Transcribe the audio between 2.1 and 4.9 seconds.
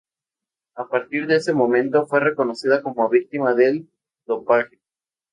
reconocida como víctima del dopaje.